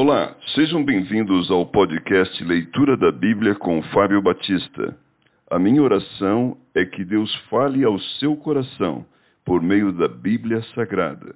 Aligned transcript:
Olá, 0.00 0.36
sejam 0.54 0.84
bem-vindos 0.84 1.50
ao 1.50 1.66
podcast 1.66 2.44
Leitura 2.44 2.96
da 2.96 3.10
Bíblia 3.10 3.56
com 3.56 3.82
Fábio 3.92 4.22
Batista. 4.22 4.96
A 5.50 5.58
minha 5.58 5.82
oração 5.82 6.56
é 6.72 6.84
que 6.84 7.04
Deus 7.04 7.34
fale 7.50 7.82
ao 7.82 7.98
seu 8.20 8.36
coração 8.36 9.04
por 9.44 9.60
meio 9.60 9.90
da 9.92 10.06
Bíblia 10.06 10.62
Sagrada. 10.72 11.34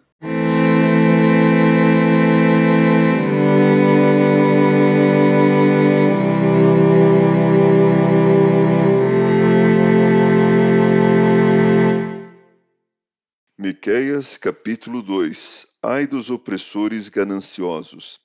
Miqueias 13.59 14.37
capítulo 14.37 15.03
2 15.03 15.67
Ai 15.83 16.07
dos 16.07 16.31
opressores 16.31 17.09
gananciosos 17.09 18.22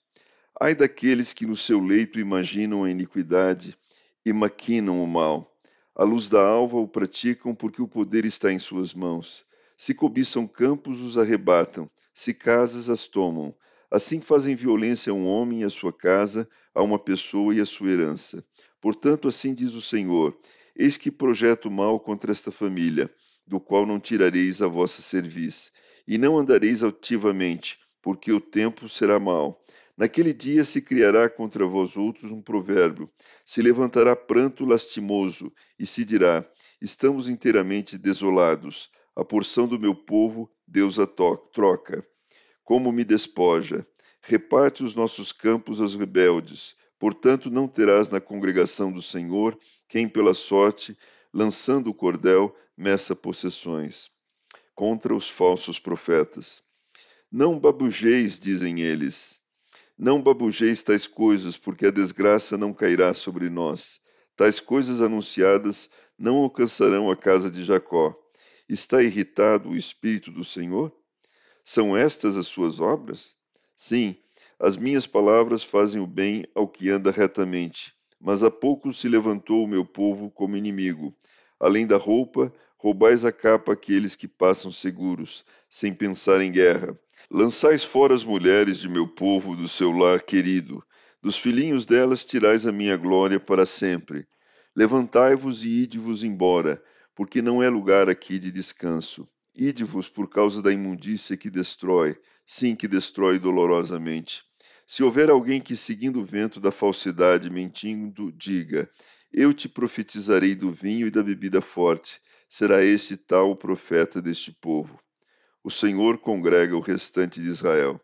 Ai 0.60 0.74
daqueles 0.74 1.34
que 1.34 1.46
no 1.46 1.56
seu 1.56 1.80
leito 1.80 2.20
imaginam 2.20 2.84
a 2.84 2.90
iniquidade 2.90 3.78
e 4.26 4.34
maquinam 4.34 5.04
o 5.04 5.06
mal. 5.06 5.56
A 5.96 6.04
luz 6.04 6.28
da 6.30 6.42
alva 6.42 6.78
o 6.78 6.88
praticam 6.88 7.54
porque 7.54 7.80
o 7.80 7.88
poder 7.88 8.26
está 8.26 8.52
em 8.52 8.58
suas 8.58 8.92
mãos. 8.92 9.46
Se 9.78 9.94
cobiçam 9.94 10.48
campos, 10.48 11.00
os 11.00 11.16
arrebatam, 11.16 11.88
se 12.12 12.34
casas, 12.34 12.90
as 12.90 13.06
tomam. 13.06 13.54
Assim 13.92 14.20
fazem 14.20 14.56
violência 14.56 15.12
a 15.12 15.14
um 15.14 15.28
homem 15.28 15.62
e 15.62 15.64
a 15.64 15.70
sua 15.70 15.94
casa, 15.94 16.50
a 16.74 16.82
uma 16.82 16.98
pessoa 16.98 17.54
e 17.54 17.62
a 17.62 17.66
sua 17.66 17.92
herança. 17.92 18.44
Portanto, 18.82 19.28
assim 19.28 19.54
diz 19.54 19.76
o 19.76 19.82
Senhor: 19.82 20.36
Eis 20.76 20.98
que 20.98 21.12
projeto 21.12 21.70
mal 21.70 22.00
contra 22.00 22.32
esta 22.32 22.52
família, 22.52 23.14
do 23.46 23.60
qual 23.60 23.86
não 23.86 24.00
tirareis 24.00 24.60
a 24.64 24.68
vossa 24.68 25.04
cerviz, 25.04 25.72
e 26.08 26.18
não 26.18 26.36
andareis 26.36 26.82
altivamente, 26.82 27.78
porque 28.02 28.32
o 28.32 28.42
tempo 28.42 28.90
será 28.90 29.20
mau 29.20 29.64
Naquele 29.98 30.32
dia 30.32 30.64
se 30.64 30.80
criará 30.80 31.28
contra 31.28 31.66
vós 31.66 31.98
outros 31.98 32.32
um 32.32 32.40
provérbio, 32.40 33.10
se 33.44 33.64
levantará 33.64 34.16
pranto 34.16 34.64
lastimoso, 34.64 35.52
e 35.80 35.88
se 35.88 36.06
dirá: 36.06 36.48
Estamos 36.80 37.28
inteiramente 37.28 37.98
desolados, 37.98 38.92
a 39.16 39.26
porção 39.26 39.68
do 39.68 39.80
meu 39.80 39.96
povo 39.96 40.52
Deus 40.68 41.00
a 41.00 41.08
troca. 41.08 42.06
Como 42.64 42.92
me 42.92 43.04
despoja! 43.04 43.88
Reparte 44.22 44.84
os 44.84 44.94
nossos 44.94 45.32
campos 45.32 45.82
aos 45.82 45.96
rebeldes. 45.96 46.76
Portanto, 47.00 47.50
não 47.50 47.68
terás 47.68 48.08
na 48.08 48.22
congregação 48.22 48.92
do 48.92 49.02
Senhor 49.02 49.58
quem, 49.88 50.08
pela 50.08 50.36
sorte, 50.36 50.96
lançando 51.34 51.90
o 51.90 51.94
cordel, 51.94 52.56
meça 52.78 53.16
possessões. 53.16 54.12
Contra 54.76 55.16
os 55.16 55.28
falsos 55.28 55.80
profetas. 55.80 56.62
Não 57.32 57.60
babujeis, 57.60 58.40
dizem 58.40 58.82
eles 58.82 59.42
não 59.98 60.22
babujeis 60.22 60.84
tais 60.84 61.08
coisas, 61.08 61.58
porque 61.58 61.88
a 61.88 61.92
desgraça 61.92 62.58
não 62.58 62.72
cairá 62.72 63.14
sobre 63.14 63.50
nós. 63.50 64.00
Tais 64.36 64.60
coisas 64.60 65.02
anunciadas 65.02 65.90
não 66.18 66.38
alcançarão 66.38 67.10
a 67.10 67.16
casa 67.16 67.50
de 67.50 67.64
Jacó. 67.64 68.16
Está 68.70 69.02
irritado 69.02 69.70
o 69.70 69.76
Espírito 69.76 70.32
do 70.32 70.44
Senhor? 70.44 70.94
São 71.64 71.98
estas 71.98 72.38
as 72.38 72.46
suas 72.46 72.80
obras? 72.80 73.36
Sim, 73.76 74.16
as 74.60 74.78
minhas 74.78 75.08
palavras 75.08 75.64
fazem 75.64 76.00
o 76.00 76.08
bem 76.08 76.46
ao 76.54 76.68
que 76.68 76.90
anda 76.90 77.10
retamente. 77.10 77.94
Mas 78.20 78.44
há 78.44 78.52
pouco 78.52 78.94
se 78.94 79.08
levantou 79.08 79.64
o 79.64 79.68
meu 79.68 79.86
povo 79.86 80.30
como 80.30 80.58
inimigo. 80.58 81.16
Além 81.60 81.88
da 81.88 81.98
roupa, 81.98 82.54
roubais 82.78 83.26
a 83.26 83.32
capa 83.32 83.74
aqueles 83.74 84.16
que 84.16 84.28
passam 84.28 84.72
seguros, 84.72 85.44
sem 85.70 85.94
pensar 85.94 86.42
em 86.42 86.52
guerra. 86.52 86.98
Lançais 87.30 87.84
fora 87.84 88.14
as 88.14 88.24
mulheres 88.24 88.78
de 88.78 88.88
meu 88.88 89.08
povo 89.08 89.56
do 89.56 89.68
seu 89.68 89.92
lar 89.92 90.22
querido, 90.22 90.84
dos 91.22 91.38
filhinhos 91.38 91.86
delas 91.86 92.24
tirais 92.24 92.66
a 92.66 92.72
minha 92.72 92.96
glória 92.96 93.40
para 93.40 93.66
sempre. 93.66 94.28
Levantai-vos 94.76 95.64
e 95.66 95.70
ide-vos 95.70 96.24
embora, 96.24 96.82
porque 97.16 97.42
não 97.42 97.62
é 97.62 97.70
lugar 97.70 98.10
aqui 98.10 98.38
de 98.38 98.52
descanso. 98.52 99.28
Ide-vos 99.56 100.08
por 100.08 100.30
causa 100.30 100.62
da 100.62 100.72
imundícia 100.72 101.36
que 101.36 101.50
destrói, 101.50 102.16
sim, 102.46 102.76
que 102.76 102.88
destrói 102.88 103.40
dolorosamente. 103.40 104.44
Se 104.86 105.04
houver 105.04 105.30
alguém 105.30 105.60
que, 105.60 105.76
seguindo 105.76 106.22
o 106.22 106.24
vento 106.24 106.60
da 106.60 106.72
falsidade, 106.72 107.50
mentindo, 107.50 108.32
diga: 108.32 108.90
Eu 109.34 109.54
te 109.54 109.68
profetizarei 109.68 110.56
do 110.56 110.72
vinho 110.72 111.08
e 111.08 111.12
da 111.12 111.22
bebida 111.22 111.60
forte, 111.60 112.22
será 112.48 112.84
este 112.84 113.18
tal 113.18 113.52
o 113.52 113.56
profeta 113.56 114.22
deste 114.22 114.52
povo 114.52 115.00
o 115.68 115.70
Senhor 115.70 116.18
congrega 116.18 116.78
o 116.78 116.80
restante 116.80 117.42
de 117.42 117.50
Israel. 117.50 118.00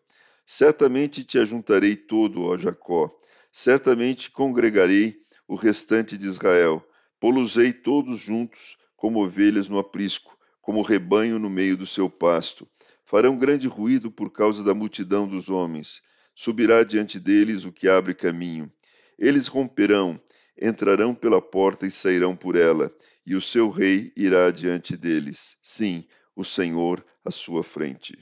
Certamente 0.45 1.23
te 1.23 1.39
ajuntarei 1.39 1.95
todo, 1.95 2.43
ó 2.43 2.57
Jacó, 2.57 3.09
certamente 3.53 4.29
congregarei 4.29 5.15
o 5.47 5.55
restante 5.55 6.17
de 6.17 6.25
Israel. 6.25 6.85
Polusei 7.21 7.71
todos 7.71 8.19
juntos, 8.19 8.75
como 8.97 9.23
ovelhas 9.23 9.69
no 9.69 9.79
aprisco, 9.79 10.37
como 10.61 10.81
rebanho 10.81 11.39
no 11.39 11.49
meio 11.49 11.77
do 11.77 11.87
seu 11.87 12.09
pasto. 12.09 12.67
Farão 13.05 13.37
grande 13.37 13.65
ruído 13.65 14.11
por 14.11 14.29
causa 14.29 14.61
da 14.61 14.73
multidão 14.73 15.25
dos 15.25 15.47
homens. 15.47 16.01
Subirá 16.35 16.83
diante 16.83 17.17
deles 17.17 17.63
o 17.63 17.71
que 17.71 17.87
abre 17.87 18.13
caminho. 18.13 18.69
Eles 19.17 19.47
romperão, 19.47 20.19
entrarão 20.61 21.15
pela 21.15 21.41
porta 21.41 21.87
e 21.87 21.91
sairão 21.91 22.35
por 22.35 22.57
ela, 22.57 22.93
e 23.25 23.35
o 23.35 23.41
seu 23.41 23.69
rei 23.69 24.11
irá 24.15 24.51
diante 24.51 24.97
deles. 24.97 25.57
Sim, 25.61 26.05
o 26.35 26.43
Senhor 26.43 27.05
à 27.23 27.31
sua 27.31 27.63
frente. 27.63 28.17